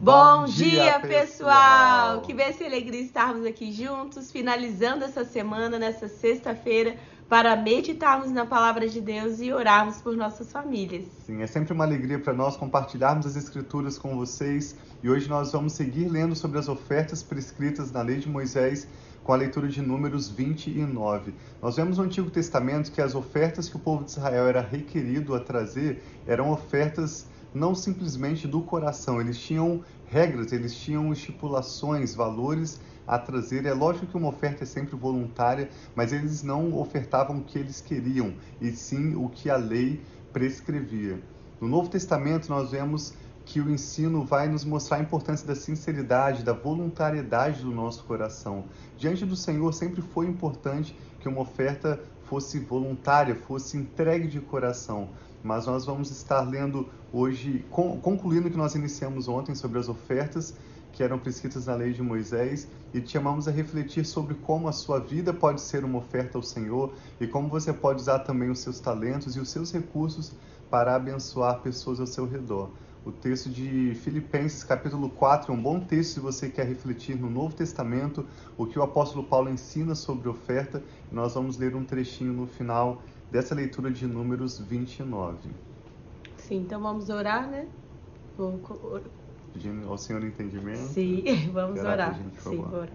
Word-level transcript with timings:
Bom, 0.00 0.44
dia, 0.44 1.00
pessoal! 1.00 2.20
Que 2.20 2.32
bênção 2.32 2.62
e 2.62 2.66
alegria 2.66 3.00
estarmos 3.00 3.44
aqui 3.44 3.72
juntos, 3.72 4.30
finalizando 4.30 5.04
essa 5.04 5.24
semana, 5.24 5.76
nessa 5.76 6.06
sexta-feira, 6.06 6.94
para 7.28 7.56
meditarmos 7.56 8.30
na 8.30 8.46
palavra 8.46 8.88
de 8.88 9.00
Deus 9.00 9.40
e 9.40 9.52
orarmos 9.52 9.96
por 10.00 10.16
nossas 10.16 10.52
famílias. 10.52 11.04
Sim, 11.26 11.42
é 11.42 11.48
sempre 11.48 11.72
uma 11.72 11.82
alegria 11.82 12.16
para 12.16 12.32
nós 12.32 12.56
compartilharmos 12.56 13.26
as 13.26 13.34
Escrituras 13.34 13.98
com 13.98 14.16
vocês 14.16 14.76
e 15.02 15.10
hoje 15.10 15.28
nós 15.28 15.50
vamos 15.50 15.72
seguir 15.72 16.08
lendo 16.08 16.36
sobre 16.36 16.60
as 16.60 16.68
ofertas 16.68 17.20
prescritas 17.20 17.90
na 17.90 18.00
lei 18.00 18.18
de 18.18 18.28
Moisés 18.28 18.86
com 19.24 19.32
a 19.32 19.36
leitura 19.36 19.66
de 19.66 19.82
Números 19.82 20.28
29. 20.30 21.34
Nós 21.60 21.74
vemos 21.74 21.98
no 21.98 22.04
Antigo 22.04 22.30
Testamento 22.30 22.92
que 22.92 23.02
as 23.02 23.16
ofertas 23.16 23.68
que 23.68 23.74
o 23.74 23.80
povo 23.80 24.04
de 24.04 24.12
Israel 24.12 24.46
era 24.46 24.60
requerido 24.60 25.34
a 25.34 25.40
trazer 25.40 26.00
eram 26.24 26.52
ofertas 26.52 27.26
não 27.54 27.74
simplesmente 27.74 28.46
do 28.46 28.60
coração, 28.62 29.20
eles 29.20 29.38
tinham 29.38 29.82
regras, 30.06 30.52
eles 30.52 30.74
tinham 30.74 31.12
estipulações, 31.12 32.14
valores 32.14 32.80
a 33.06 33.18
trazer. 33.18 33.64
É 33.64 33.72
lógico 33.72 34.06
que 34.06 34.16
uma 34.16 34.28
oferta 34.28 34.64
é 34.64 34.66
sempre 34.66 34.96
voluntária, 34.96 35.70
mas 35.94 36.12
eles 36.12 36.42
não 36.42 36.78
ofertavam 36.78 37.38
o 37.38 37.42
que 37.42 37.58
eles 37.58 37.80
queriam, 37.80 38.34
e 38.60 38.70
sim 38.70 39.14
o 39.14 39.28
que 39.28 39.48
a 39.48 39.56
lei 39.56 40.00
prescrevia. 40.32 41.20
No 41.60 41.66
Novo 41.66 41.88
Testamento, 41.88 42.48
nós 42.48 42.70
vemos 42.70 43.14
que 43.44 43.60
o 43.60 43.70
ensino 43.70 44.26
vai 44.26 44.46
nos 44.46 44.62
mostrar 44.62 44.98
a 44.98 45.00
importância 45.00 45.46
da 45.46 45.54
sinceridade, 45.54 46.44
da 46.44 46.52
voluntariedade 46.52 47.62
do 47.62 47.70
nosso 47.70 48.04
coração. 48.04 48.66
Diante 48.96 49.24
do 49.24 49.34
Senhor, 49.34 49.72
sempre 49.72 50.02
foi 50.02 50.26
importante 50.26 50.94
que 51.18 51.26
uma 51.26 51.40
oferta 51.40 51.98
fosse 52.24 52.58
voluntária, 52.58 53.34
fosse 53.34 53.78
entregue 53.78 54.28
de 54.28 54.38
coração. 54.38 55.08
Mas 55.42 55.66
nós 55.66 55.84
vamos 55.84 56.10
estar 56.10 56.40
lendo 56.40 56.88
hoje, 57.12 57.64
concluindo 57.70 58.48
o 58.48 58.50
que 58.50 58.56
nós 58.56 58.74
iniciamos 58.74 59.28
ontem 59.28 59.54
sobre 59.54 59.78
as 59.78 59.88
ofertas 59.88 60.54
que 60.92 61.02
eram 61.02 61.18
prescritas 61.18 61.66
na 61.66 61.74
lei 61.74 61.92
de 61.92 62.02
Moisés 62.02 62.66
e 62.92 63.00
te 63.00 63.12
chamamos 63.12 63.46
a 63.46 63.50
refletir 63.50 64.04
sobre 64.04 64.34
como 64.34 64.68
a 64.68 64.72
sua 64.72 64.98
vida 64.98 65.32
pode 65.32 65.60
ser 65.60 65.84
uma 65.84 65.98
oferta 65.98 66.36
ao 66.36 66.42
Senhor 66.42 66.92
e 67.20 67.26
como 67.26 67.48
você 67.48 67.72
pode 67.72 68.00
usar 68.00 68.20
também 68.20 68.50
os 68.50 68.58
seus 68.58 68.80
talentos 68.80 69.36
e 69.36 69.40
os 69.40 69.48
seus 69.48 69.72
recursos 69.72 70.32
para 70.70 70.96
abençoar 70.96 71.60
pessoas 71.60 72.00
ao 72.00 72.06
seu 72.06 72.26
redor. 72.26 72.70
O 73.04 73.12
texto 73.12 73.48
de 73.48 73.94
Filipenses, 74.02 74.64
capítulo 74.64 75.08
4, 75.08 75.52
é 75.52 75.56
um 75.56 75.62
bom 75.62 75.80
texto 75.80 76.14
se 76.14 76.20
você 76.20 76.48
quer 76.48 76.66
refletir 76.66 77.16
no 77.16 77.30
Novo 77.30 77.54
Testamento 77.54 78.26
o 78.56 78.66
que 78.66 78.78
o 78.78 78.82
apóstolo 78.82 79.22
Paulo 79.24 79.48
ensina 79.48 79.94
sobre 79.94 80.28
oferta. 80.28 80.82
Nós 81.10 81.34
vamos 81.34 81.56
ler 81.56 81.74
um 81.76 81.84
trechinho 81.84 82.32
no 82.32 82.46
final 82.46 83.00
dessa 83.30 83.54
leitura 83.54 83.90
de 83.90 84.06
Números 84.06 84.58
29. 84.58 85.50
Sim, 86.36 86.62
então 86.62 86.80
vamos 86.80 87.08
orar, 87.10 87.48
né? 87.48 87.66
Vamos 88.36 88.60
pedindo 89.52 89.88
ao 89.88 89.98
Senhor 89.98 90.24
entendimento. 90.24 90.78
Sim, 90.78 91.24
vamos 91.52 91.80
orar. 91.80 92.14
Gente, 92.14 92.40
Sim, 92.40 92.64
orar. 92.72 92.88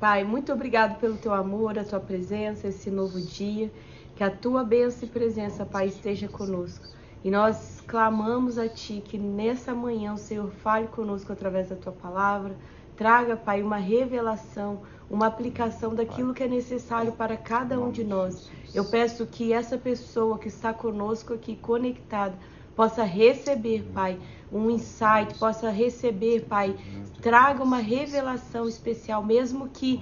Pai, 0.00 0.24
muito 0.24 0.52
obrigado 0.52 0.98
pelo 0.98 1.16
teu 1.16 1.32
amor, 1.32 1.78
a 1.78 1.84
tua 1.84 2.00
presença, 2.00 2.68
esse 2.68 2.90
novo 2.90 3.20
dia. 3.20 3.70
Que 4.16 4.24
a 4.24 4.30
tua 4.30 4.64
bênção 4.64 5.08
e 5.08 5.10
presença, 5.10 5.64
Pai, 5.64 5.86
esteja 5.86 6.28
conosco. 6.28 6.84
E 7.24 7.30
nós 7.30 7.80
clamamos 7.86 8.58
a 8.58 8.68
Ti 8.68 9.00
que 9.04 9.16
nessa 9.16 9.74
manhã 9.74 10.12
o 10.12 10.18
Senhor 10.18 10.50
fale 10.50 10.88
conosco 10.88 11.32
através 11.32 11.68
da 11.68 11.76
Tua 11.76 11.92
palavra. 11.92 12.56
Traga, 12.96 13.36
Pai, 13.36 13.62
uma 13.62 13.76
revelação, 13.76 14.82
uma 15.12 15.26
aplicação 15.26 15.94
daquilo 15.94 16.32
que 16.32 16.42
é 16.42 16.48
necessário 16.48 17.12
para 17.12 17.36
cada 17.36 17.78
um 17.78 17.90
de 17.90 18.02
nós. 18.02 18.50
Eu 18.74 18.86
peço 18.86 19.26
que 19.26 19.52
essa 19.52 19.76
pessoa 19.76 20.38
que 20.38 20.48
está 20.48 20.72
conosco 20.72 21.34
aqui 21.34 21.54
conectada 21.54 22.34
possa 22.74 23.04
receber, 23.04 23.84
Pai, 23.92 24.18
um 24.50 24.70
insight, 24.70 25.38
possa 25.38 25.68
receber, 25.68 26.46
Pai, 26.46 26.74
traga 27.20 27.62
uma 27.62 27.76
revelação 27.76 28.66
especial, 28.66 29.22
mesmo 29.22 29.68
que 29.68 30.00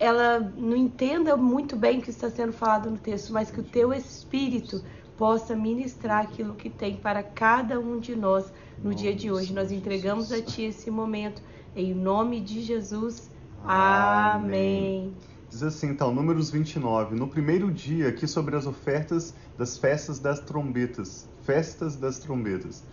ela 0.00 0.40
não 0.56 0.76
entenda 0.76 1.36
muito 1.36 1.76
bem 1.76 2.00
o 2.00 2.02
que 2.02 2.10
está 2.10 2.28
sendo 2.28 2.52
falado 2.52 2.90
no 2.90 2.98
texto, 2.98 3.32
mas 3.32 3.52
que 3.52 3.60
o 3.60 3.64
teu 3.64 3.92
espírito 3.92 4.82
possa 5.16 5.54
ministrar 5.54 6.24
aquilo 6.24 6.56
que 6.56 6.68
tem 6.68 6.96
para 6.96 7.22
cada 7.22 7.78
um 7.78 8.00
de 8.00 8.16
nós 8.16 8.52
no 8.82 8.92
dia 8.92 9.14
de 9.14 9.30
hoje. 9.30 9.52
Nós 9.52 9.70
entregamos 9.70 10.32
a 10.32 10.42
Ti 10.42 10.62
esse 10.62 10.90
momento, 10.90 11.40
em 11.76 11.94
nome 11.94 12.40
de 12.40 12.60
Jesus. 12.60 13.32
Amém. 13.66 15.14
Diz 15.48 15.62
assim, 15.62 15.88
então, 15.88 16.12
Números 16.14 16.50
29. 16.50 17.14
No 17.14 17.26
primeiro 17.28 17.72
dia, 17.72 18.08
aqui 18.08 18.26
sobre 18.26 18.56
as 18.56 18.66
ofertas 18.66 19.34
das 19.56 19.78
festas 19.78 20.18
das 20.18 20.40
trombetas. 20.40 21.28
Festas 21.42 21.96
das 21.96 22.18
trombetas. 22.18 22.84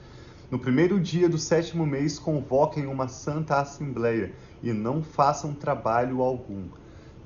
No 0.50 0.58
primeiro 0.58 1.00
dia 1.00 1.28
do 1.28 1.38
sétimo 1.38 1.86
mês, 1.86 2.18
convoquem 2.18 2.88
uma 2.88 3.08
santa 3.08 3.60
assembleia 3.60 4.34
e 4.64 4.72
não 4.72 5.04
façam 5.04 5.54
trabalho 5.54 6.22
algum. 6.22 6.68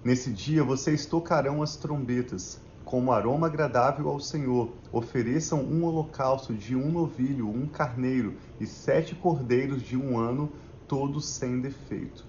Nesse 0.03 0.31
dia, 0.31 0.63
vocês 0.63 1.05
tocarão 1.05 1.61
as 1.61 1.75
trombetas 1.75 2.59
como 2.85 3.11
aroma 3.11 3.47
agradável 3.47 4.07
ao 4.07 4.19
Senhor, 4.19 4.71
ofereçam 4.91 5.59
um 5.59 5.83
holocausto 5.83 6.53
de 6.53 6.75
um 6.75 6.91
novilho, 6.91 7.49
um 7.49 7.67
carneiro 7.67 8.35
e 8.59 8.67
sete 8.67 9.15
cordeiros 9.15 9.81
de 9.81 9.97
um 9.97 10.19
ano, 10.19 10.51
todos 10.87 11.25
sem 11.25 11.59
defeito. 11.59 12.23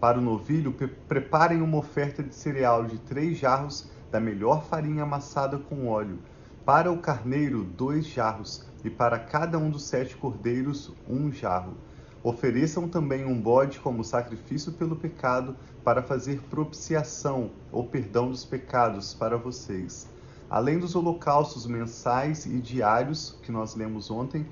Para 0.00 0.18
o 0.18 0.22
novilho, 0.22 0.72
pre 0.72 0.88
preparem 0.88 1.60
uma 1.60 1.76
oferta 1.76 2.22
de 2.22 2.34
cereal 2.34 2.86
de 2.86 2.98
três 3.00 3.36
jarros 3.36 3.86
da 4.10 4.18
melhor 4.18 4.64
farinha 4.64 5.02
amassada 5.02 5.58
com 5.58 5.88
óleo. 5.88 6.18
Para 6.64 6.90
o 6.90 6.98
carneiro, 6.98 7.64
dois 7.64 8.06
jarros, 8.06 8.64
e 8.82 8.88
para 8.88 9.18
cada 9.18 9.58
um 9.58 9.70
dos 9.70 9.84
sete 9.84 10.16
cordeiros, 10.16 10.90
um 11.06 11.30
jarro. 11.30 11.74
Ofereçam 12.22 12.88
também 12.88 13.26
um 13.26 13.38
bode 13.38 13.78
como 13.78 14.02
sacrifício 14.02 14.72
pelo 14.72 14.96
pecado, 14.96 15.54
para 15.84 16.02
fazer 16.02 16.40
propiciação 16.48 17.50
ou 17.70 17.84
perdão 17.84 18.30
dos 18.30 18.44
pecados 18.44 19.12
para 19.12 19.36
vocês. 19.36 20.08
Além 20.48 20.78
dos 20.78 20.94
holocaustos 20.94 21.66
mensais 21.66 22.46
e 22.46 22.58
diários 22.58 23.38
que 23.42 23.52
nós 23.52 23.74
lemos 23.74 24.10
ontem, 24.10 24.46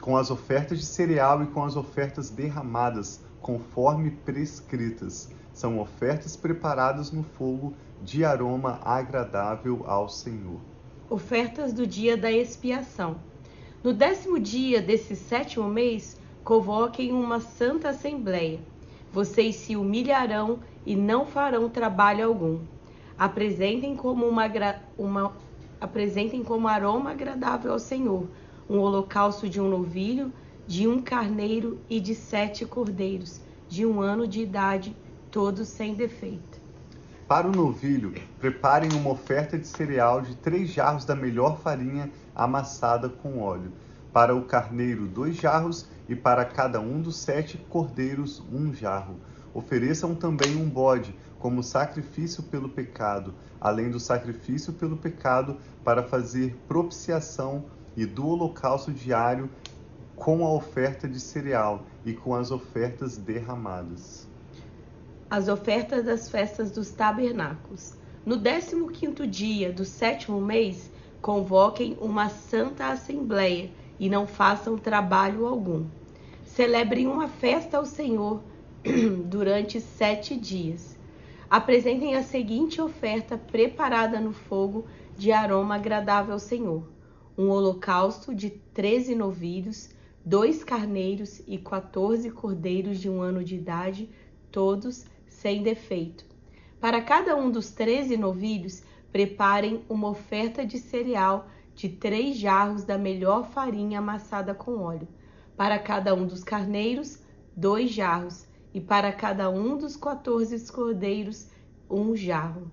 com 0.00 0.16
as 0.16 0.30
ofertas 0.30 0.78
de 0.78 0.86
cereal 0.86 1.42
e 1.42 1.46
com 1.46 1.64
as 1.64 1.76
ofertas 1.76 2.30
derramadas, 2.30 3.20
conforme 3.46 4.10
prescritas. 4.10 5.30
São 5.52 5.78
ofertas 5.78 6.34
preparadas 6.34 7.12
no 7.12 7.22
fogo 7.22 7.72
de 8.02 8.24
aroma 8.24 8.80
agradável 8.82 9.84
ao 9.86 10.08
Senhor. 10.08 10.58
Ofertas 11.08 11.72
do 11.72 11.86
dia 11.86 12.16
da 12.16 12.32
expiação. 12.32 13.16
No 13.84 13.92
décimo 13.92 14.40
dia 14.40 14.82
desse 14.82 15.14
sétimo 15.14 15.68
mês, 15.68 16.20
convoquem 16.42 17.12
uma 17.12 17.38
santa 17.38 17.90
assembleia 17.90 18.58
vocês 19.12 19.56
se 19.56 19.76
humilharão 19.76 20.58
e 20.84 20.94
não 20.94 21.24
farão 21.24 21.70
trabalho 21.70 22.26
algum. 22.26 22.58
Apresentem 23.16 23.96
como 23.96 24.26
uma, 24.26 24.44
uma 24.98 25.32
apresentem 25.80 26.44
como 26.44 26.68
aroma 26.68 27.12
agradável 27.12 27.72
ao 27.72 27.78
Senhor 27.78 28.28
um 28.68 28.78
holocausto 28.78 29.48
de 29.48 29.60
um 29.60 29.70
novilho, 29.70 30.30
de 30.66 30.88
um 30.88 31.00
carneiro 31.00 31.78
e 31.88 32.00
de 32.00 32.14
sete 32.14 32.64
cordeiros, 32.66 33.40
de 33.68 33.86
um 33.86 34.00
ano 34.00 34.26
de 34.26 34.40
idade, 34.40 34.96
todos 35.30 35.68
sem 35.68 35.94
defeito. 35.94 36.60
Para 37.28 37.48
o 37.48 37.52
novilho, 37.52 38.14
preparem 38.40 38.92
uma 38.92 39.10
oferta 39.10 39.58
de 39.58 39.66
cereal 39.66 40.20
de 40.22 40.34
três 40.36 40.70
jarros 40.70 41.04
da 41.04 41.14
melhor 41.14 41.58
farinha 41.58 42.10
amassada 42.34 43.08
com 43.08 43.40
óleo 43.40 43.72
para 44.16 44.34
o 44.34 44.44
carneiro 44.44 45.06
dois 45.06 45.36
jarros 45.36 45.86
e 46.08 46.16
para 46.16 46.42
cada 46.42 46.80
um 46.80 47.02
dos 47.02 47.18
sete 47.18 47.58
cordeiros 47.68 48.42
um 48.50 48.72
jarro. 48.72 49.16
Ofereçam 49.52 50.14
também 50.14 50.56
um 50.56 50.66
bode 50.66 51.14
como 51.38 51.62
sacrifício 51.62 52.42
pelo 52.44 52.70
pecado, 52.70 53.34
além 53.60 53.90
do 53.90 54.00
sacrifício 54.00 54.72
pelo 54.72 54.96
pecado 54.96 55.58
para 55.84 56.02
fazer 56.02 56.56
propiciação 56.66 57.66
e 57.94 58.06
do 58.06 58.26
holocausto 58.26 58.90
diário 58.90 59.50
com 60.16 60.44
a 60.44 60.50
oferta 60.50 61.06
de 61.06 61.20
cereal 61.20 61.84
e 62.04 62.14
com 62.14 62.34
as 62.34 62.50
ofertas 62.50 63.18
derramadas. 63.18 64.26
As 65.30 65.46
ofertas 65.46 66.04
das 66.04 66.28
festas 66.28 66.70
dos 66.72 66.90
tabernáculos. 66.90 67.94
No 68.24 68.36
décimo 68.36 68.88
quinto 68.88 69.26
dia 69.26 69.72
do 69.72 69.84
sétimo 69.84 70.40
mês, 70.40 70.90
convoquem 71.20 71.96
uma 72.00 72.28
santa 72.28 72.86
assembleia 72.86 73.70
e 74.00 74.08
não 74.08 74.26
façam 74.26 74.76
trabalho 74.76 75.46
algum. 75.46 75.84
Celebrem 76.44 77.06
uma 77.06 77.28
festa 77.28 77.76
ao 77.76 77.84
Senhor 77.84 78.42
durante 79.26 79.80
sete 79.80 80.36
dias. 80.36 80.96
Apresentem 81.48 82.16
a 82.16 82.22
seguinte 82.22 82.80
oferta 82.80 83.38
preparada 83.38 84.20
no 84.20 84.32
fogo 84.32 84.86
de 85.16 85.30
aroma 85.30 85.76
agradável 85.76 86.32
ao 86.32 86.40
Senhor: 86.40 86.82
um 87.38 87.48
holocausto 87.48 88.34
de 88.34 88.50
treze 88.50 89.14
novilhos, 89.14 89.90
dois 90.26 90.64
carneiros 90.64 91.40
e 91.46 91.56
quatorze 91.56 92.32
cordeiros 92.32 92.98
de 92.98 93.08
um 93.08 93.22
ano 93.22 93.44
de 93.44 93.54
idade, 93.54 94.10
todos 94.50 95.04
sem 95.28 95.62
defeito. 95.62 96.26
Para 96.80 97.00
cada 97.00 97.36
um 97.36 97.48
dos 97.48 97.70
treze 97.70 98.16
novilhos, 98.16 98.82
preparem 99.12 99.84
uma 99.88 100.08
oferta 100.08 100.66
de 100.66 100.78
cereal 100.78 101.48
de 101.76 101.88
três 101.88 102.36
jarros 102.36 102.82
da 102.82 102.98
melhor 102.98 103.48
farinha 103.50 104.00
amassada 104.00 104.52
com 104.52 104.78
óleo. 104.78 105.06
para 105.56 105.78
cada 105.78 106.14
um 106.14 106.26
dos 106.26 106.44
carneiros, 106.44 107.18
dois 107.56 107.90
jarros, 107.90 108.46
e 108.74 108.80
para 108.80 109.10
cada 109.10 109.48
um 109.48 109.78
dos 109.78 109.96
quatorze 109.96 110.70
cordeiros, 110.70 111.48
um 111.88 112.14
jarro. 112.14 112.70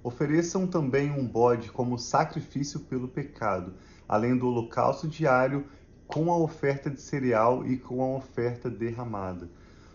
Ofereçam 0.00 0.64
também 0.64 1.10
um 1.10 1.26
bode 1.26 1.72
como 1.72 1.98
sacrifício 1.98 2.78
pelo 2.80 3.08
pecado, 3.08 3.74
além 4.06 4.38
do 4.38 4.46
holocausto 4.46 5.08
diário, 5.08 5.66
com 6.08 6.32
a 6.32 6.38
oferta 6.38 6.88
de 6.88 7.02
cereal 7.02 7.66
e 7.66 7.76
com 7.76 8.02
a 8.02 8.16
oferta 8.16 8.70
derramada. 8.70 9.46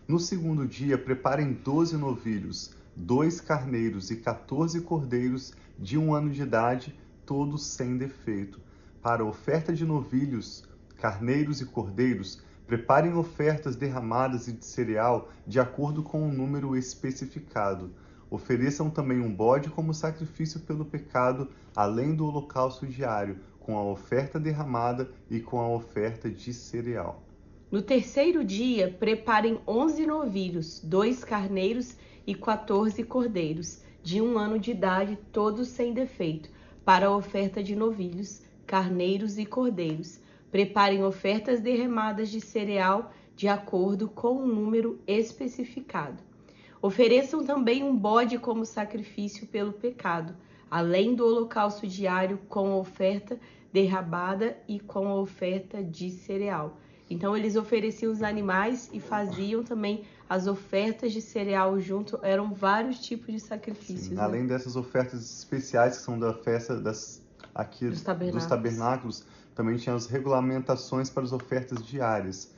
No 0.07 0.19
segundo 0.19 0.67
dia, 0.67 0.95
preparem 0.95 1.53
doze 1.53 1.97
novilhos, 1.97 2.71
dois 2.95 3.41
carneiros 3.41 4.11
e 4.11 4.17
quatorze 4.17 4.79
cordeiros 4.79 5.53
de 5.79 5.97
um 5.97 6.13
ano 6.13 6.29
de 6.29 6.43
idade, 6.43 6.95
todos 7.25 7.65
sem 7.65 7.97
defeito. 7.97 8.61
Para 9.01 9.23
a 9.23 9.25
oferta 9.25 9.73
de 9.73 9.83
novilhos, 9.83 10.63
carneiros 10.97 11.61
e 11.61 11.65
cordeiros, 11.65 12.39
preparem 12.67 13.15
ofertas 13.15 13.75
derramadas 13.75 14.47
e 14.47 14.53
de 14.53 14.65
cereal 14.65 15.29
de 15.47 15.59
acordo 15.59 16.03
com 16.03 16.29
o 16.29 16.31
número 16.31 16.77
especificado. 16.77 17.89
Ofereçam 18.29 18.89
também 18.89 19.19
um 19.19 19.33
bode 19.33 19.69
como 19.69 19.93
sacrifício 19.93 20.59
pelo 20.59 20.85
pecado, 20.85 21.49
além 21.75 22.15
do 22.15 22.25
holocausto 22.25 22.85
diário, 22.85 23.39
com 23.63 23.77
a 23.77 23.83
oferta 23.83 24.39
derramada 24.39 25.09
e 25.29 25.39
com 25.39 25.59
a 25.59 25.67
oferta 25.67 26.29
de 26.29 26.53
cereal. 26.53 27.23
No 27.71 27.81
terceiro 27.81 28.43
dia, 28.43 28.95
preparem 28.99 29.59
onze 29.65 30.05
novilhos, 30.05 30.79
dois 30.79 31.23
carneiros 31.23 31.95
e 32.27 32.35
quatorze 32.35 33.03
cordeiros, 33.03 33.81
de 34.03 34.21
um 34.21 34.37
ano 34.37 34.59
de 34.59 34.71
idade, 34.71 35.17
todos 35.31 35.69
sem 35.69 35.93
defeito, 35.93 36.49
para 36.85 37.07
a 37.07 37.15
oferta 37.15 37.63
de 37.63 37.75
novilhos, 37.75 38.43
carneiros 38.67 39.37
e 39.37 39.45
cordeiros. 39.45 40.19
Preparem 40.51 41.03
ofertas 41.03 41.61
derramadas 41.61 42.29
de 42.29 42.39
cereal 42.39 43.11
de 43.35 43.47
acordo 43.47 44.07
com 44.07 44.37
o 44.37 44.45
número 44.45 44.99
especificado. 45.07 46.21
Ofereçam 46.81 47.43
também 47.43 47.81
um 47.81 47.95
bode 47.95 48.37
como 48.37 48.65
sacrifício 48.65 49.47
pelo 49.47 49.73
pecado, 49.73 50.35
além 50.69 51.15
do 51.15 51.25
holocausto 51.25 51.87
diário 51.87 52.37
com 52.49 52.71
a 52.71 52.77
oferta 52.77 53.37
derrabada 53.71 54.57
e 54.67 54.79
com 54.79 55.07
a 55.07 55.15
oferta 55.15 55.83
de 55.83 56.09
cereal. 56.11 56.77
Então 57.09 57.35
eles 57.35 57.55
ofereciam 57.55 58.11
os 58.11 58.21
animais 58.21 58.89
e 58.93 58.99
faziam 58.99 59.63
também 59.63 60.03
as 60.29 60.47
ofertas 60.47 61.11
de 61.11 61.21
cereal 61.21 61.79
junto. 61.79 62.19
Eram 62.23 62.53
vários 62.53 62.99
tipos 62.99 63.33
de 63.33 63.39
sacrifícios. 63.39 64.07
Sim, 64.07 64.15
né? 64.15 64.21
Além 64.21 64.47
dessas 64.47 64.75
ofertas 64.75 65.39
especiais 65.39 65.97
que 65.97 66.03
são 66.03 66.17
da 66.17 66.33
festa 66.33 66.79
das 66.79 67.21
aqui 67.53 67.87
dos 67.87 68.01
tabernáculos. 68.01 68.43
dos 68.43 68.49
tabernáculos, 68.49 69.25
também 69.53 69.77
tinha 69.77 69.93
as 69.93 70.07
regulamentações 70.07 71.09
para 71.09 71.23
as 71.23 71.31
ofertas 71.31 71.85
diárias. 71.85 72.51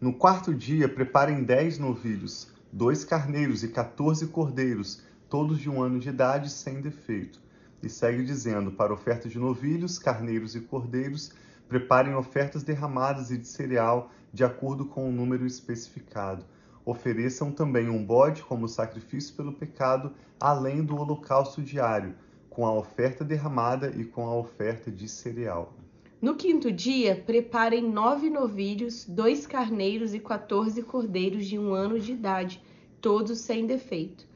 No 0.00 0.12
quarto 0.12 0.52
dia, 0.54 0.88
preparem 0.88 1.42
dez 1.44 1.78
novilhos 1.78 2.48
dois 2.72 3.04
carneiros 3.04 3.64
e 3.64 3.68
quatorze 3.68 4.26
cordeiros, 4.26 5.00
todos 5.28 5.58
de 5.58 5.68
um 5.68 5.82
ano 5.82 5.98
de 5.98 6.08
idade, 6.08 6.50
sem 6.50 6.80
defeito. 6.80 7.40
E 7.82 7.88
segue 7.88 8.24
dizendo: 8.24 8.72
para 8.72 8.92
oferta 8.92 9.28
de 9.28 9.38
novilhos, 9.38 9.98
carneiros 9.98 10.54
e 10.54 10.60
cordeiros, 10.60 11.32
preparem 11.68 12.14
ofertas 12.14 12.62
derramadas 12.62 13.30
e 13.30 13.38
de 13.38 13.46
cereal, 13.46 14.10
de 14.32 14.44
acordo 14.44 14.84
com 14.86 15.08
o 15.08 15.12
número 15.12 15.46
especificado. 15.46 16.44
Ofereçam 16.84 17.52
também 17.52 17.88
um 17.88 18.04
bode 18.04 18.42
como 18.42 18.66
sacrifício 18.66 19.34
pelo 19.36 19.52
pecado, 19.52 20.12
além 20.40 20.82
do 20.82 20.96
holocausto 20.96 21.60
diário, 21.60 22.14
com 22.48 22.66
a 22.66 22.72
oferta 22.72 23.24
derramada 23.24 23.92
e 23.94 24.04
com 24.04 24.26
a 24.26 24.34
oferta 24.34 24.90
de 24.90 25.06
cereal. 25.06 25.74
No 26.20 26.34
quinto 26.34 26.72
dia, 26.72 27.14
preparem 27.14 27.88
nove 27.88 28.28
novilhos, 28.28 29.04
dois 29.04 29.46
carneiros 29.46 30.14
e 30.14 30.18
quatorze 30.18 30.82
cordeiros 30.82 31.46
de 31.46 31.56
um 31.56 31.72
ano 31.72 32.00
de 32.00 32.12
idade, 32.12 32.60
todos 33.00 33.38
sem 33.38 33.66
defeito. 33.66 34.27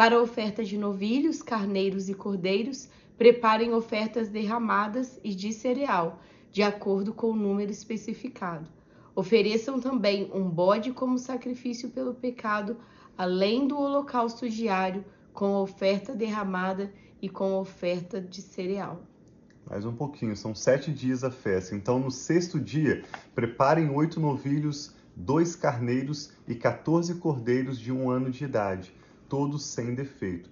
Para 0.00 0.16
a 0.16 0.22
oferta 0.22 0.64
de 0.64 0.78
novilhos, 0.78 1.42
carneiros 1.42 2.08
e 2.08 2.14
cordeiros, 2.14 2.88
preparem 3.18 3.74
ofertas 3.74 4.30
derramadas 4.30 5.20
e 5.22 5.34
de 5.34 5.52
cereal, 5.52 6.22
de 6.50 6.62
acordo 6.62 7.12
com 7.12 7.32
o 7.32 7.36
número 7.36 7.70
especificado. 7.70 8.66
Ofereçam 9.14 9.78
também 9.78 10.30
um 10.32 10.48
bode 10.48 10.90
como 10.90 11.18
sacrifício 11.18 11.90
pelo 11.90 12.14
pecado, 12.14 12.78
além 13.14 13.68
do 13.68 13.78
holocausto 13.78 14.48
diário, 14.48 15.04
com 15.34 15.54
a 15.54 15.60
oferta 15.60 16.14
derramada 16.14 16.90
e 17.20 17.28
com 17.28 17.56
a 17.56 17.60
oferta 17.60 18.22
de 18.22 18.40
cereal. 18.40 19.02
Mais 19.68 19.84
um 19.84 19.92
pouquinho, 19.92 20.34
são 20.34 20.54
sete 20.54 20.90
dias 20.90 21.22
a 21.22 21.30
festa. 21.30 21.76
Então, 21.76 21.98
no 21.98 22.10
sexto 22.10 22.58
dia, 22.58 23.04
preparem 23.34 23.90
oito 23.90 24.18
novilhos, 24.18 24.94
dois 25.14 25.54
carneiros 25.54 26.32
e 26.48 26.54
quatorze 26.54 27.16
cordeiros 27.16 27.78
de 27.78 27.92
um 27.92 28.08
ano 28.08 28.30
de 28.30 28.44
idade, 28.44 28.94
todos 29.30 29.64
sem 29.64 29.94
defeito. 29.94 30.50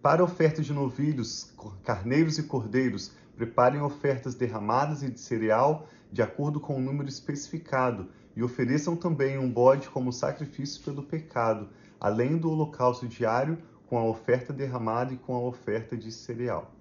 Para 0.00 0.22
a 0.22 0.24
oferta 0.24 0.62
de 0.62 0.72
novilhos, 0.72 1.52
carneiros 1.84 2.38
e 2.38 2.44
cordeiros, 2.44 3.12
preparem 3.36 3.82
ofertas 3.82 4.34
derramadas 4.34 5.02
e 5.02 5.10
de 5.10 5.20
cereal, 5.20 5.88
de 6.10 6.22
acordo 6.22 6.60
com 6.60 6.76
o 6.76 6.80
número 6.80 7.08
especificado, 7.08 8.08
e 8.34 8.42
ofereçam 8.42 8.96
também 8.96 9.36
um 9.36 9.50
bode 9.50 9.90
como 9.90 10.12
sacrifício 10.12 10.80
pelo 10.82 11.02
pecado, 11.02 11.68
além 11.98 12.38
do 12.38 12.50
holocausto 12.50 13.06
diário, 13.06 13.58
com 13.88 13.98
a 13.98 14.04
oferta 14.04 14.52
derramada 14.52 15.12
e 15.12 15.16
com 15.18 15.34
a 15.34 15.40
oferta 15.40 15.96
de 15.96 16.12
cereal. 16.12 16.72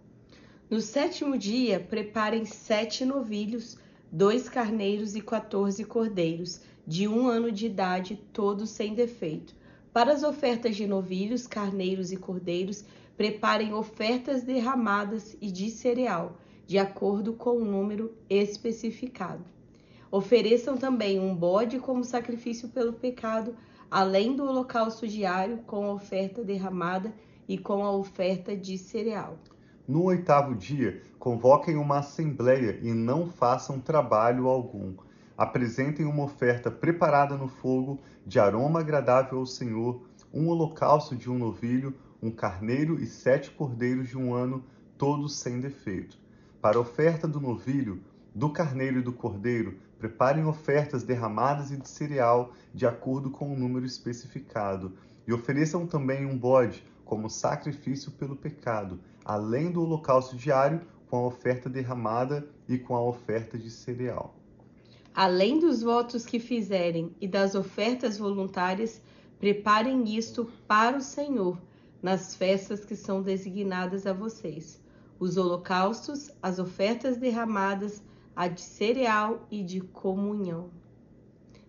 No 0.69 0.79
sétimo 0.79 1.35
dia, 1.35 1.79
preparem 1.79 2.45
sete 2.45 3.03
novilhos, 3.03 3.77
dois 4.11 4.47
carneiros 4.47 5.15
e 5.15 5.21
quatorze 5.21 5.83
cordeiros, 5.83 6.61
de 6.85 7.07
um 7.07 7.27
ano 7.27 7.51
de 7.51 7.65
idade, 7.65 8.21
todos 8.31 8.69
sem 8.69 8.93
defeito. 8.93 9.58
Para 9.99 10.13
as 10.13 10.23
ofertas 10.23 10.77
de 10.77 10.87
novilhos, 10.87 11.45
carneiros 11.45 12.13
e 12.13 12.15
cordeiros, 12.15 12.85
preparem 13.17 13.73
ofertas 13.73 14.43
derramadas 14.43 15.35
e 15.41 15.51
de 15.51 15.69
cereal, 15.69 16.37
de 16.65 16.77
acordo 16.77 17.33
com 17.33 17.57
o 17.57 17.65
número 17.65 18.13
especificado. 18.29 19.43
Ofereçam 20.09 20.77
também 20.77 21.19
um 21.19 21.35
bode 21.35 21.79
como 21.79 22.05
sacrifício 22.05 22.69
pelo 22.69 22.93
pecado, 22.93 23.53
além 23.91 24.37
do 24.37 24.45
holocausto 24.45 25.05
diário, 25.05 25.57
com 25.67 25.83
a 25.83 25.93
oferta 25.95 26.45
derramada 26.45 27.13
e 27.45 27.57
com 27.57 27.83
a 27.83 27.91
oferta 27.91 28.55
de 28.55 28.77
cereal. 28.77 29.37
No 29.85 30.05
oitavo 30.05 30.55
dia, 30.55 31.01
convoquem 31.19 31.75
uma 31.75 31.97
assembleia 31.97 32.79
e 32.81 32.93
não 32.93 33.27
façam 33.27 33.81
trabalho 33.81 34.47
algum. 34.47 34.93
Apresentem 35.39 36.05
uma 36.05 36.25
oferta 36.25 36.69
preparada 36.69 37.37
no 37.37 37.47
fogo, 37.47 37.97
de 38.27 38.41
aroma 38.41 38.81
agradável 38.81 39.39
ao 39.39 39.45
Senhor, 39.45 40.01
um 40.33 40.49
holocausto 40.49 41.15
de 41.15 41.29
um 41.29 41.37
novilho, 41.37 41.95
um 42.21 42.29
carneiro 42.29 43.01
e 43.01 43.05
sete 43.05 43.49
cordeiros 43.49 44.09
de 44.09 44.17
um 44.17 44.33
ano, 44.33 44.61
todos 44.97 45.37
sem 45.37 45.61
defeito. 45.61 46.17
Para 46.61 46.77
a 46.77 46.81
oferta 46.81 47.25
do 47.25 47.39
novilho, 47.39 48.03
do 48.35 48.49
carneiro 48.49 48.99
e 48.99 49.01
do 49.01 49.13
cordeiro, 49.13 49.77
preparem 49.97 50.43
ofertas 50.43 51.03
derramadas 51.03 51.71
e 51.71 51.77
de 51.77 51.87
cereal, 51.87 52.51
de 52.73 52.85
acordo 52.85 53.29
com 53.29 53.53
o 53.53 53.57
número 53.57 53.85
especificado, 53.85 54.91
e 55.25 55.31
ofereçam 55.31 55.87
também 55.87 56.25
um 56.25 56.37
bode 56.37 56.85
como 57.05 57.29
sacrifício 57.29 58.11
pelo 58.11 58.35
pecado, 58.35 58.99
além 59.23 59.71
do 59.71 59.83
holocausto 59.83 60.35
diário, 60.35 60.81
com 61.09 61.15
a 61.15 61.27
oferta 61.27 61.69
derramada 61.69 62.45
e 62.67 62.77
com 62.77 62.93
a 62.93 63.01
oferta 63.01 63.57
de 63.57 63.71
cereal. 63.71 64.35
Além 65.21 65.59
dos 65.59 65.81
votos 65.81 66.25
que 66.25 66.39
fizerem 66.39 67.13
e 67.19 67.27
das 67.27 67.53
ofertas 67.53 68.17
voluntárias, 68.17 69.01
preparem 69.37 70.15
isto 70.15 70.49
para 70.65 70.95
o 70.95 71.01
Senhor 71.01 71.61
nas 72.01 72.35
festas 72.35 72.85
que 72.85 72.95
são 72.95 73.21
designadas 73.21 74.07
a 74.07 74.13
vocês: 74.13 74.81
os 75.19 75.35
holocaustos, 75.35 76.31
as 76.41 76.57
ofertas 76.57 77.17
derramadas, 77.17 78.01
a 78.33 78.47
de 78.47 78.61
cereal 78.61 79.45
e 79.51 79.61
de 79.61 79.81
comunhão. 79.81 80.69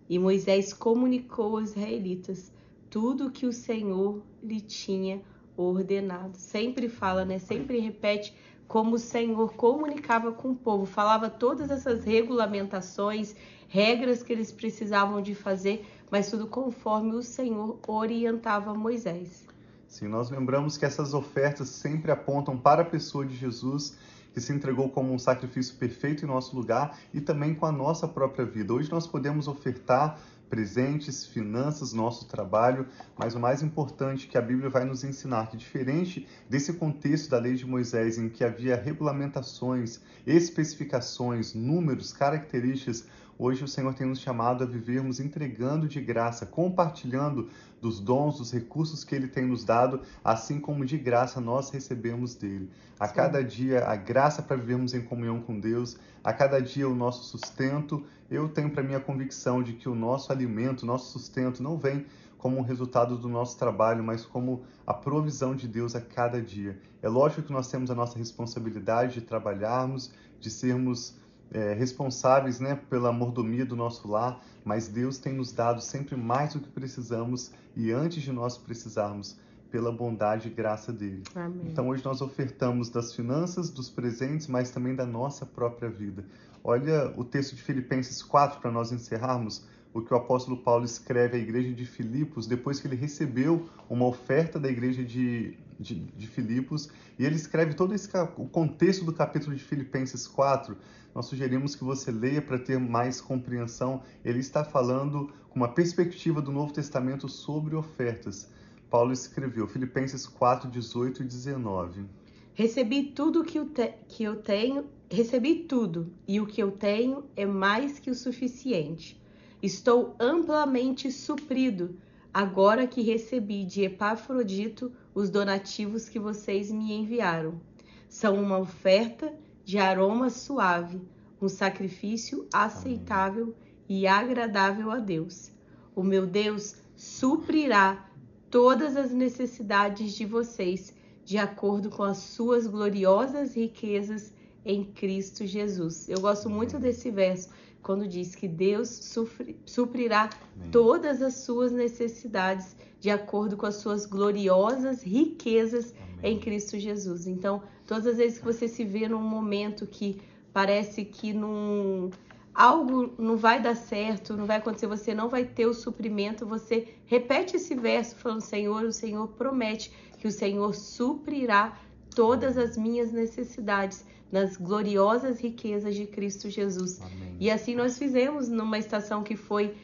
E 0.07 0.17
Moisés 0.17 0.71
comunicou 0.71 1.57
aos 1.57 1.71
israelitas 1.71 2.53
tudo 2.89 3.27
o 3.27 3.31
que 3.31 3.45
o 3.45 3.51
Senhor 3.51 4.23
lhe 4.41 4.61
tinha 4.61 5.21
ordenado. 5.57 6.37
Sempre 6.37 6.87
fala, 6.87 7.25
né? 7.25 7.37
Sempre 7.37 7.79
repete 7.79 8.33
como 8.71 8.95
o 8.95 8.99
Senhor 8.99 9.51
comunicava 9.55 10.31
com 10.31 10.51
o 10.51 10.55
povo, 10.55 10.85
falava 10.85 11.29
todas 11.29 11.69
essas 11.69 12.05
regulamentações, 12.05 13.35
regras 13.67 14.23
que 14.23 14.31
eles 14.31 14.49
precisavam 14.49 15.21
de 15.21 15.35
fazer, 15.35 15.85
mas 16.09 16.29
tudo 16.29 16.47
conforme 16.47 17.13
o 17.13 17.21
Senhor 17.21 17.77
orientava 17.85 18.73
Moisés. 18.73 19.45
Sim, 19.89 20.07
nós 20.07 20.29
lembramos 20.29 20.77
que 20.77 20.85
essas 20.85 21.13
ofertas 21.13 21.67
sempre 21.67 22.11
apontam 22.11 22.57
para 22.57 22.83
a 22.83 22.85
pessoa 22.85 23.25
de 23.25 23.35
Jesus, 23.35 23.97
que 24.33 24.39
se 24.39 24.53
entregou 24.53 24.87
como 24.87 25.13
um 25.13 25.19
sacrifício 25.19 25.75
perfeito 25.75 26.23
em 26.23 26.27
nosso 26.29 26.55
lugar 26.55 26.97
e 27.13 27.19
também 27.19 27.53
com 27.53 27.65
a 27.65 27.73
nossa 27.73 28.07
própria 28.07 28.45
vida. 28.45 28.73
Hoje 28.73 28.89
nós 28.89 29.05
podemos 29.05 29.49
ofertar 29.49 30.17
presentes, 30.51 31.25
finanças, 31.25 31.93
nosso 31.93 32.27
trabalho, 32.27 32.85
mas 33.17 33.33
o 33.33 33.39
mais 33.39 33.63
importante 33.63 34.27
que 34.27 34.37
a 34.37 34.41
Bíblia 34.41 34.69
vai 34.69 34.83
nos 34.83 35.01
ensinar 35.01 35.49
que 35.49 35.55
diferente 35.55 36.27
desse 36.49 36.73
contexto 36.73 37.29
da 37.29 37.39
lei 37.39 37.55
de 37.55 37.65
Moisés 37.65 38.17
em 38.17 38.27
que 38.27 38.43
havia 38.43 38.75
regulamentações, 38.75 40.01
especificações, 40.27 41.53
números, 41.53 42.11
características, 42.11 43.07
Hoje 43.43 43.63
o 43.63 43.67
Senhor 43.67 43.91
tem 43.95 44.05
nos 44.05 44.19
chamado 44.19 44.63
a 44.63 44.67
vivermos 44.67 45.19
entregando 45.19 45.87
de 45.87 45.99
graça, 45.99 46.45
compartilhando 46.45 47.49
dos 47.81 47.99
dons, 47.99 48.37
dos 48.37 48.51
recursos 48.51 49.03
que 49.03 49.15
Ele 49.15 49.27
tem 49.27 49.47
nos 49.47 49.63
dado, 49.63 50.01
assim 50.23 50.59
como 50.59 50.85
de 50.85 50.95
graça 50.95 51.41
nós 51.41 51.71
recebemos 51.71 52.35
dele. 52.35 52.69
A 52.99 53.07
Sim. 53.07 53.15
cada 53.15 53.43
dia 53.43 53.83
a 53.87 53.95
graça 53.95 54.43
para 54.43 54.57
vivermos 54.57 54.93
em 54.93 55.01
comunhão 55.01 55.41
com 55.41 55.59
Deus, 55.59 55.97
a 56.23 56.31
cada 56.31 56.61
dia 56.61 56.87
o 56.87 56.93
nosso 56.93 57.23
sustento. 57.23 58.05
Eu 58.29 58.47
tenho 58.47 58.69
para 58.69 58.83
mim 58.83 58.93
a 58.93 58.99
convicção 58.99 59.63
de 59.63 59.73
que 59.73 59.89
o 59.89 59.95
nosso 59.95 60.31
alimento, 60.31 60.83
o 60.83 60.85
nosso 60.85 61.11
sustento 61.11 61.63
não 61.63 61.79
vem 61.79 62.05
como 62.37 62.59
um 62.59 62.61
resultado 62.61 63.17
do 63.17 63.27
nosso 63.27 63.57
trabalho, 63.57 64.03
mas 64.03 64.23
como 64.23 64.61
a 64.85 64.93
provisão 64.93 65.55
de 65.55 65.67
Deus 65.67 65.95
a 65.95 66.01
cada 66.01 66.39
dia. 66.39 66.79
É 67.01 67.09
lógico 67.09 67.41
que 67.41 67.53
nós 67.53 67.71
temos 67.71 67.89
a 67.89 67.95
nossa 67.95 68.19
responsabilidade 68.19 69.15
de 69.15 69.21
trabalharmos, 69.21 70.13
de 70.39 70.51
sermos 70.51 71.19
é, 71.53 71.73
responsáveis 71.73 72.59
né, 72.59 72.79
pela 72.89 73.11
mordomia 73.11 73.65
do 73.65 73.75
nosso 73.75 74.07
lar, 74.07 74.41
mas 74.63 74.87
Deus 74.87 75.17
tem 75.17 75.33
nos 75.33 75.51
dado 75.51 75.81
sempre 75.81 76.15
mais 76.15 76.53
do 76.53 76.59
que 76.59 76.69
precisamos 76.69 77.51
e 77.75 77.91
antes 77.91 78.23
de 78.23 78.31
nós 78.31 78.57
precisarmos, 78.57 79.37
pela 79.69 79.91
bondade 79.91 80.49
e 80.49 80.51
graça 80.51 80.91
dele. 80.91 81.23
Amém. 81.33 81.67
Então 81.71 81.87
hoje 81.87 82.03
nós 82.03 82.21
ofertamos 82.21 82.89
das 82.89 83.15
finanças, 83.15 83.69
dos 83.69 83.89
presentes, 83.89 84.47
mas 84.47 84.69
também 84.69 84.93
da 84.93 85.05
nossa 85.05 85.45
própria 85.45 85.89
vida. 85.89 86.25
Olha 86.63 87.11
o 87.15 87.23
texto 87.23 87.55
de 87.55 87.61
Filipenses 87.61 88.21
4 88.21 88.59
para 88.59 88.69
nós 88.69 88.91
encerrarmos 88.91 89.65
o 89.93 90.01
que 90.01 90.13
o 90.13 90.17
apóstolo 90.17 90.57
Paulo 90.57 90.85
escreve 90.85 91.37
à 91.37 91.39
igreja 91.39 91.73
de 91.73 91.85
Filipos 91.85 92.47
depois 92.47 92.79
que 92.79 92.87
ele 92.87 92.95
recebeu 92.95 93.69
uma 93.89 94.05
oferta 94.05 94.59
da 94.59 94.69
igreja 94.69 95.03
de, 95.03 95.57
de, 95.79 95.95
de 95.95 96.27
Filipos 96.27 96.89
e 97.19 97.25
ele 97.25 97.35
escreve 97.35 97.73
todo 97.73 97.93
esse, 97.93 98.09
o 98.37 98.47
contexto 98.47 99.03
do 99.03 99.13
capítulo 99.13 99.55
de 99.55 99.63
Filipenses 99.63 100.27
4. 100.27 100.77
Nós 101.13 101.25
sugerimos 101.25 101.75
que 101.75 101.83
você 101.83 102.09
leia 102.09 102.41
para 102.41 102.57
ter 102.57 102.79
mais 102.79 103.19
compreensão. 103.19 104.01
Ele 104.23 104.39
está 104.39 104.63
falando 104.63 105.31
com 105.49 105.59
uma 105.59 105.67
perspectiva 105.67 106.41
do 106.41 106.51
Novo 106.51 106.71
Testamento 106.71 107.27
sobre 107.27 107.75
ofertas. 107.75 108.49
Paulo 108.89 109.11
escreveu 109.11 109.67
Filipenses 109.67 110.25
4, 110.25 110.69
18 110.69 111.23
e 111.23 111.25
19. 111.25 112.05
Recebi 112.53 113.03
tudo 113.03 113.43
que 113.43 113.59
eu, 113.59 113.65
te, 113.65 113.93
que 114.07 114.23
eu 114.23 114.37
tenho, 114.37 114.85
recebi 115.09 115.63
tudo, 115.63 116.11
e 116.27 116.39
o 116.39 116.45
que 116.45 116.61
eu 116.61 116.71
tenho 116.71 117.23
é 117.35 117.45
mais 117.45 117.99
que 117.99 118.09
o 118.09 118.15
suficiente 118.15 119.20
Estou 119.61 120.15
amplamente 120.19 121.11
suprido, 121.11 121.95
agora 122.33 122.87
que 122.87 123.01
recebi 123.01 123.63
de 123.63 123.83
Epafrodito 123.83 124.91
os 125.13 125.29
donativos 125.29 126.09
que 126.09 126.17
vocês 126.17 126.71
me 126.71 126.91
enviaram. 126.93 127.61
São 128.09 128.41
uma 128.41 128.57
oferta 128.57 129.31
de 129.63 129.77
aroma 129.77 130.31
suave, 130.31 130.99
um 131.39 131.47
sacrifício 131.47 132.47
aceitável 132.51 133.55
e 133.87 134.07
agradável 134.07 134.89
a 134.89 134.97
Deus. 134.97 135.51
O 135.95 136.01
meu 136.01 136.25
Deus 136.25 136.77
suprirá 136.95 138.09
todas 138.49 138.97
as 138.97 139.11
necessidades 139.11 140.13
de 140.13 140.25
vocês, 140.25 140.95
de 141.23 141.37
acordo 141.37 141.89
com 141.91 142.01
as 142.01 142.17
suas 142.17 142.65
gloriosas 142.65 143.55
riquezas 143.55 144.33
em 144.65 144.83
Cristo 144.83 145.45
Jesus. 145.45 146.09
Eu 146.09 146.19
gosto 146.19 146.49
muito 146.49 146.79
desse 146.79 147.11
verso 147.11 147.49
quando 147.81 148.07
diz 148.07 148.35
que 148.35 148.47
Deus 148.47 148.89
supri, 148.89 149.57
suprirá 149.65 150.29
Amém. 150.55 150.71
todas 150.71 151.21
as 151.21 151.35
suas 151.35 151.71
necessidades 151.71 152.75
de 152.99 153.09
acordo 153.09 153.57
com 153.57 153.65
as 153.65 153.75
suas 153.75 154.05
gloriosas 154.05 155.01
riquezas 155.01 155.93
Amém. 156.19 156.33
em 156.35 156.39
Cristo 156.39 156.77
Jesus. 156.77 157.27
Então, 157.27 157.63
todas 157.85 158.07
as 158.07 158.17
vezes 158.17 158.37
que 158.37 158.45
você 158.45 158.67
se 158.67 158.85
vê 158.85 159.07
num 159.07 159.21
momento 159.21 159.87
que 159.87 160.21
parece 160.53 161.03
que 161.05 161.33
num, 161.33 162.09
algo 162.53 163.13
não 163.17 163.37
vai 163.37 163.61
dar 163.61 163.75
certo, 163.75 164.35
não 164.35 164.45
vai 164.45 164.57
acontecer, 164.57 164.87
você 164.87 165.13
não 165.13 165.29
vai 165.29 165.45
ter 165.45 165.65
o 165.65 165.73
suprimento, 165.73 166.45
você 166.45 166.87
repete 167.05 167.55
esse 167.55 167.75
verso 167.75 168.15
falando: 168.15 168.41
Senhor, 168.41 168.83
o 168.83 168.91
Senhor 168.91 169.27
promete 169.29 169.91
que 170.17 170.27
o 170.27 170.31
Senhor 170.31 170.75
suprirá 170.75 171.77
todas 172.13 172.57
as 172.57 172.77
minhas 172.77 173.11
necessidades 173.11 174.05
nas 174.31 174.55
gloriosas 174.57 175.39
riquezas 175.39 175.95
de 175.95 176.05
Cristo 176.05 176.49
Jesus. 176.49 177.01
Amém. 177.01 177.35
E 177.39 177.51
assim 177.51 177.75
nós 177.75 177.97
fizemos 177.97 178.47
numa 178.47 178.77
estação 178.77 179.23
que 179.23 179.35
foi 179.35 179.75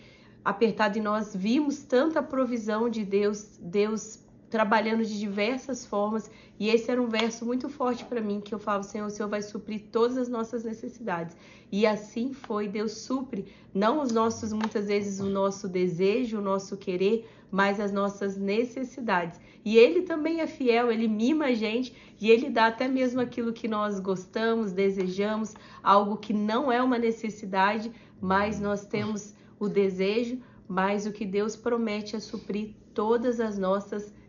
apertada 0.44 0.98
e 0.98 1.02
nós 1.02 1.36
vimos 1.36 1.84
tanta 1.84 2.24
provisão 2.24 2.90
de 2.90 3.04
Deus, 3.04 3.58
Deus 3.60 4.20
trabalhando 4.50 5.04
de 5.04 5.20
diversas 5.20 5.86
formas, 5.86 6.32
e 6.60 6.70
esse 6.70 6.90
era 6.90 7.02
um 7.02 7.08
verso 7.08 7.46
muito 7.46 7.68
forte 7.68 8.06
para 8.06 8.22
mim, 8.22 8.40
que 8.40 8.54
eu 8.54 8.60
falo, 8.60 8.84
Senhor, 8.84 9.08
o 9.08 9.10
Senhor 9.10 9.28
vai 9.28 9.42
suprir 9.42 9.84
todas 9.92 10.18
as 10.18 10.30
nossas 10.30 10.64
necessidades. 10.64 11.36
E 11.72 11.86
assim 11.86 12.34
foi, 12.34 12.68
Deus 12.68 12.94
supre, 12.94 13.46
não 13.74 14.02
os 14.02 14.12
nossos, 14.12 14.54
muitas 14.54 14.88
vezes, 14.88 15.20
o 15.20 15.30
nosso 15.30 15.68
desejo, 15.68 16.38
o 16.38 16.42
nosso 16.42 16.78
querer, 16.78 17.28
mas 17.52 17.80
as 17.80 17.92
nossas 17.92 18.38
necessidades. 18.38 19.40
E 19.64 19.78
ele 19.78 20.04
também 20.04 20.40
é 20.40 20.48
fiel, 20.48 20.92
ele 20.92 21.08
mima 21.08 21.46
a 21.48 21.54
gente 21.54 21.94
e 22.20 22.30
ele 22.32 22.50
dá 22.50 22.68
até 22.68 22.88
mesmo 22.88 23.20
aquilo 23.20 23.52
que 23.54 23.68
nós 23.68 24.00
gostamos, 24.00 24.72
desejamos, 24.72 25.54
algo 25.84 26.18
que 26.18 26.34
não 26.34 26.72
é 26.72 26.82
uma 26.82 26.98
necessidade, 26.98 27.92
mas 28.22 28.60
nós 28.60 28.86
temos 28.86 29.34
o 29.60 29.68
desejo, 29.68 30.40
mas 30.68 31.06
o 31.06 31.12
que 31.12 31.26
Deus 31.26 31.56
promete 31.56 32.16
é 32.16 32.20
suprir 32.20 32.72
todas 32.94 33.40
as 33.40 33.58
nossas 33.58 34.04
necessidades. 34.04 34.27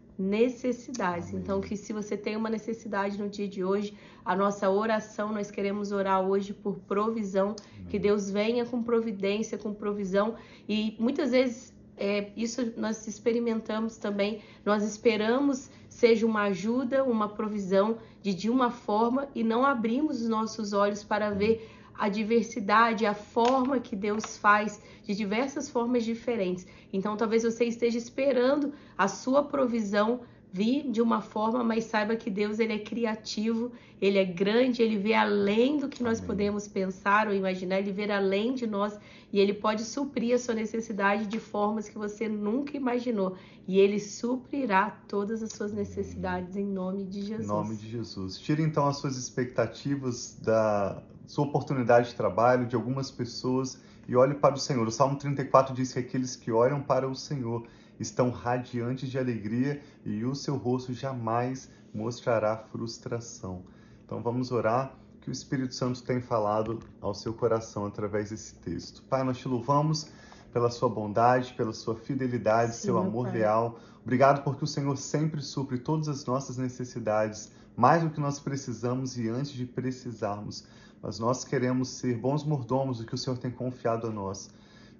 Então, 1.32 1.60
que 1.60 1.76
se 1.76 1.92
você 1.92 2.16
tem 2.16 2.36
uma 2.36 2.50
necessidade 2.50 3.16
no 3.18 3.28
dia 3.28 3.46
de 3.46 3.62
hoje, 3.62 3.94
a 4.24 4.34
nossa 4.34 4.68
oração, 4.68 5.32
nós 5.32 5.50
queremos 5.50 5.92
orar 5.92 6.20
hoje 6.20 6.52
por 6.52 6.78
provisão, 6.80 7.54
que 7.88 7.98
Deus 7.98 8.28
venha 8.30 8.66
com 8.66 8.82
providência, 8.82 9.56
com 9.56 9.72
provisão. 9.72 10.34
E 10.68 10.96
muitas 10.98 11.30
vezes 11.30 11.72
é, 11.96 12.30
isso 12.36 12.72
nós 12.76 13.06
experimentamos 13.06 13.96
também, 13.96 14.42
nós 14.64 14.82
esperamos 14.82 15.70
seja 15.98 16.24
uma 16.24 16.42
ajuda, 16.42 17.02
uma 17.02 17.28
provisão 17.28 17.98
de, 18.22 18.32
de 18.32 18.48
uma 18.48 18.70
forma 18.70 19.28
e 19.34 19.42
não 19.42 19.66
abrimos 19.66 20.22
os 20.22 20.28
nossos 20.28 20.72
olhos 20.72 21.02
para 21.02 21.30
ver 21.30 21.68
a 21.98 22.08
diversidade, 22.08 23.04
a 23.04 23.14
forma 23.14 23.80
que 23.80 23.96
Deus 23.96 24.36
faz 24.36 24.80
de 25.02 25.14
diversas 25.14 25.68
formas 25.68 26.04
diferentes. 26.04 26.66
Então, 26.92 27.16
talvez 27.16 27.42
você 27.42 27.64
esteja 27.64 27.98
esperando 27.98 28.72
a 28.96 29.08
sua 29.08 29.42
provisão 29.42 30.20
vir 30.52 30.90
de 30.90 31.02
uma 31.02 31.20
forma, 31.20 31.62
mas 31.62 31.84
saiba 31.84 32.16
que 32.16 32.30
Deus 32.30 32.58
ele 32.58 32.72
é 32.72 32.78
criativo, 32.78 33.72
ele 34.00 34.18
é 34.18 34.24
grande, 34.24 34.82
ele 34.82 34.96
vê 34.96 35.12
além 35.12 35.78
do 35.78 35.88
que 35.88 36.02
nós 36.02 36.18
Amém. 36.18 36.26
podemos 36.26 36.66
pensar 36.66 37.28
ou 37.28 37.34
imaginar, 37.34 37.78
ele 37.78 37.92
vê 37.92 38.10
além 38.10 38.54
de 38.54 38.66
nós 38.66 38.98
e 39.32 39.40
ele 39.40 39.52
pode 39.52 39.82
suprir 39.82 40.34
a 40.34 40.38
sua 40.38 40.54
necessidade 40.54 41.26
de 41.26 41.38
formas 41.38 41.88
que 41.88 41.98
você 41.98 42.28
nunca 42.28 42.76
imaginou. 42.76 43.36
E 43.66 43.78
ele 43.78 44.00
suprirá 44.00 44.90
todas 45.06 45.42
as 45.42 45.52
suas 45.52 45.72
necessidades 45.72 46.56
em 46.56 46.64
nome 46.64 47.04
de 47.04 47.20
Jesus. 47.20 47.44
Em 47.44 47.48
nome 47.48 47.76
de 47.76 47.88
Jesus. 47.90 48.38
Tire 48.38 48.62
então 48.62 48.86
as 48.86 48.96
suas 48.96 49.18
expectativas 49.18 50.38
da 50.40 51.02
sua 51.28 51.44
oportunidade 51.44 52.08
de 52.08 52.14
trabalho, 52.14 52.66
de 52.66 52.74
algumas 52.74 53.10
pessoas 53.10 53.78
e 54.08 54.16
olhe 54.16 54.34
para 54.34 54.54
o 54.54 54.58
Senhor. 54.58 54.88
O 54.88 54.90
Salmo 54.90 55.16
34 55.16 55.74
diz 55.74 55.92
que 55.92 55.98
aqueles 55.98 56.34
que 56.34 56.50
olham 56.50 56.80
para 56.80 57.06
o 57.06 57.14
Senhor 57.14 57.66
estão 58.00 58.30
radiantes 58.30 59.10
de 59.10 59.18
alegria 59.18 59.82
e 60.06 60.24
o 60.24 60.34
seu 60.34 60.56
rosto 60.56 60.94
jamais 60.94 61.70
mostrará 61.92 62.56
frustração. 62.56 63.62
Então 64.06 64.22
vamos 64.22 64.50
orar 64.50 64.94
que 65.20 65.28
o 65.28 65.32
Espírito 65.32 65.74
Santo 65.74 66.02
tem 66.02 66.18
falado 66.18 66.78
ao 66.98 67.12
seu 67.12 67.34
coração 67.34 67.84
através 67.84 68.30
desse 68.30 68.54
texto. 68.54 69.02
Pai, 69.02 69.22
nós 69.22 69.36
te 69.36 69.46
louvamos 69.46 70.10
pela 70.50 70.70
sua 70.70 70.88
bondade, 70.88 71.52
pela 71.52 71.74
sua 71.74 71.94
fidelidade, 71.94 72.74
Sim, 72.74 72.84
seu 72.84 72.96
amor 72.96 73.26
pai. 73.26 73.40
leal. 73.40 73.78
Obrigado 74.02 74.42
porque 74.42 74.64
o 74.64 74.66
Senhor 74.66 74.96
sempre 74.96 75.42
supre 75.42 75.78
todas 75.78 76.08
as 76.08 76.24
nossas 76.24 76.56
necessidades, 76.56 77.52
mais 77.76 78.02
do 78.02 78.08
que 78.08 78.18
nós 78.18 78.40
precisamos 78.40 79.18
e 79.18 79.28
antes 79.28 79.52
de 79.52 79.66
precisarmos 79.66 80.64
mas 81.02 81.18
nós 81.18 81.44
queremos 81.44 81.88
ser 81.88 82.16
bons 82.16 82.44
mordomos 82.44 82.98
do 82.98 83.06
que 83.06 83.14
o 83.14 83.18
Senhor 83.18 83.38
tem 83.38 83.50
confiado 83.50 84.06
a 84.06 84.10
nós, 84.10 84.50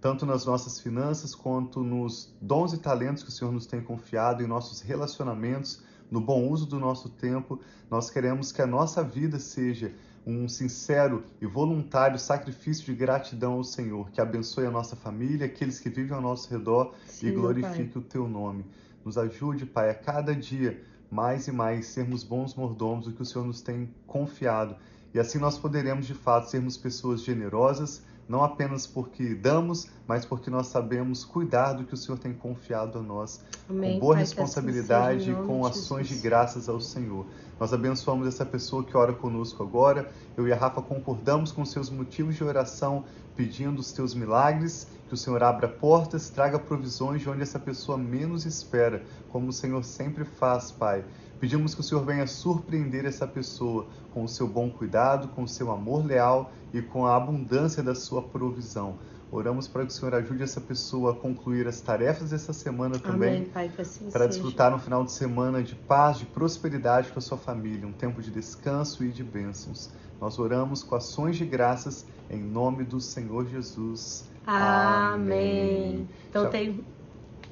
tanto 0.00 0.24
nas 0.24 0.44
nossas 0.46 0.80
finanças 0.80 1.34
quanto 1.34 1.82
nos 1.82 2.34
dons 2.40 2.72
e 2.72 2.78
talentos 2.78 3.22
que 3.22 3.28
o 3.28 3.32
Senhor 3.32 3.52
nos 3.52 3.66
tem 3.66 3.80
confiado, 3.80 4.42
em 4.42 4.46
nossos 4.46 4.80
relacionamentos, 4.80 5.82
no 6.10 6.20
bom 6.20 6.48
uso 6.48 6.66
do 6.66 6.78
nosso 6.78 7.08
tempo. 7.08 7.60
Nós 7.90 8.10
queremos 8.10 8.52
que 8.52 8.62
a 8.62 8.66
nossa 8.66 9.02
vida 9.02 9.38
seja 9.38 9.92
um 10.26 10.48
sincero 10.48 11.24
e 11.40 11.46
voluntário 11.46 12.18
sacrifício 12.18 12.84
de 12.84 12.94
gratidão 12.94 13.54
ao 13.54 13.64
Senhor, 13.64 14.10
que 14.10 14.20
abençoe 14.20 14.66
a 14.66 14.70
nossa 14.70 14.94
família, 14.94 15.46
aqueles 15.46 15.80
que 15.80 15.88
vivem 15.88 16.14
ao 16.14 16.20
nosso 16.20 16.50
redor 16.50 16.94
Sim, 17.06 17.28
e 17.28 17.32
glorifique 17.32 17.98
o 17.98 18.02
teu 18.02 18.28
nome. 18.28 18.64
Nos 19.04 19.16
ajude, 19.16 19.64
Pai, 19.64 19.90
a 19.90 19.94
cada 19.94 20.34
dia 20.34 20.82
mais 21.10 21.48
e 21.48 21.52
mais 21.52 21.86
sermos 21.86 22.22
bons 22.22 22.54
mordomos 22.54 23.06
do 23.06 23.14
que 23.14 23.22
o 23.22 23.24
Senhor 23.24 23.46
nos 23.46 23.62
tem 23.62 23.88
confiado 24.06 24.76
e 25.18 25.20
assim 25.20 25.36
nós 25.36 25.58
poderemos 25.58 26.06
de 26.06 26.14
fato 26.14 26.48
sermos 26.48 26.76
pessoas 26.76 27.24
generosas, 27.24 28.04
não 28.28 28.44
apenas 28.44 28.86
porque 28.86 29.34
damos, 29.34 29.88
mas 30.06 30.24
porque 30.24 30.48
nós 30.48 30.68
sabemos 30.68 31.24
cuidar 31.24 31.72
do 31.72 31.82
que 31.82 31.92
o 31.92 31.96
Senhor 31.96 32.16
tem 32.16 32.32
confiado 32.32 33.00
a 33.00 33.02
nós, 33.02 33.44
Amém. 33.68 33.94
com 33.94 33.98
boa 33.98 34.14
Pai, 34.14 34.22
responsabilidade 34.22 35.32
e 35.32 35.34
com 35.34 35.66
ações 35.66 36.06
de, 36.06 36.14
de 36.14 36.20
graças 36.20 36.68
ao 36.68 36.80
Senhor. 36.80 37.26
Nós 37.58 37.72
abençoamos 37.72 38.28
essa 38.28 38.46
pessoa 38.46 38.84
que 38.84 38.96
ora 38.96 39.12
conosco 39.12 39.60
agora. 39.60 40.08
Eu 40.36 40.46
e 40.46 40.52
a 40.52 40.56
Rafa 40.56 40.80
concordamos 40.80 41.50
com 41.50 41.64
seus 41.64 41.90
motivos 41.90 42.36
de 42.36 42.44
oração, 42.44 43.02
pedindo 43.34 43.80
os 43.80 43.90
teus 43.90 44.14
milagres, 44.14 44.86
que 45.08 45.14
o 45.14 45.16
Senhor 45.16 45.42
abra 45.42 45.66
portas, 45.66 46.30
traga 46.30 46.60
provisões 46.60 47.22
de 47.22 47.28
onde 47.28 47.42
essa 47.42 47.58
pessoa 47.58 47.98
menos 47.98 48.46
espera, 48.46 49.02
como 49.32 49.48
o 49.48 49.52
Senhor 49.52 49.82
sempre 49.82 50.24
faz, 50.24 50.70
Pai. 50.70 51.04
Pedimos 51.40 51.74
que 51.74 51.80
o 51.80 51.84
Senhor 51.84 52.04
venha 52.04 52.26
surpreender 52.26 53.04
essa 53.04 53.26
pessoa 53.26 53.86
com 54.12 54.24
o 54.24 54.28
seu 54.28 54.48
bom 54.48 54.68
cuidado, 54.70 55.28
com 55.28 55.42
o 55.44 55.48
seu 55.48 55.70
amor 55.70 56.04
leal 56.04 56.50
e 56.72 56.82
com 56.82 57.06
a 57.06 57.16
abundância 57.16 57.82
da 57.82 57.94
sua 57.94 58.22
provisão. 58.22 58.96
Oramos 59.30 59.68
para 59.68 59.84
que 59.84 59.92
o 59.92 59.94
Senhor 59.94 60.14
ajude 60.14 60.42
essa 60.42 60.60
pessoa 60.60 61.12
a 61.12 61.14
concluir 61.14 61.68
as 61.68 61.80
tarefas 61.80 62.30
dessa 62.30 62.52
semana 62.54 62.98
também, 62.98 63.36
Amém, 63.36 63.44
Pai, 63.44 63.70
assim 63.78 64.10
para 64.10 64.26
desfrutar 64.26 64.74
um 64.74 64.78
final 64.78 65.04
de 65.04 65.12
semana 65.12 65.62
de 65.62 65.74
paz, 65.74 66.18
de 66.18 66.24
prosperidade 66.24 67.10
com 67.12 67.18
a 67.18 67.22
sua 67.22 67.36
família, 67.36 67.86
um 67.86 67.92
tempo 67.92 68.22
de 68.22 68.30
descanso 68.30 69.04
e 69.04 69.10
de 69.10 69.22
bênçãos. 69.22 69.90
Nós 70.18 70.38
oramos 70.38 70.82
com 70.82 70.94
ações 70.96 71.36
de 71.36 71.44
graças 71.44 72.06
em 72.30 72.40
nome 72.40 72.84
do 72.84 73.00
Senhor 73.00 73.46
Jesus. 73.46 74.28
Amém. 74.46 75.12
Amém. 75.12 76.08
Então 76.30 76.48
tem. 76.48 76.84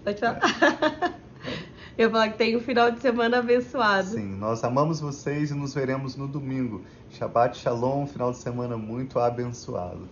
Pode 0.03 0.19
falar. 0.19 0.41
É. 1.13 1.17
Eu 1.99 2.11
falo 2.11 2.31
que 2.31 2.37
tem 2.37 2.55
um 2.55 2.61
final 2.61 2.91
de 2.91 3.01
semana 3.01 3.39
abençoado. 3.39 4.09
Sim, 4.09 4.37
nós 4.37 4.63
amamos 4.63 5.01
vocês 5.01 5.51
e 5.51 5.55
nos 5.55 5.73
veremos 5.73 6.15
no 6.15 6.29
domingo. 6.29 6.85
Shabbat 7.09 7.57
Shalom, 7.57 8.07
final 8.07 8.33
de 8.33 8.39
semana 8.39 8.77
muito 8.77 9.19
abençoado. 9.19 10.07